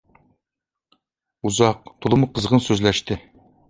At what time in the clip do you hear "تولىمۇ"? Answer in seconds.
2.01-2.35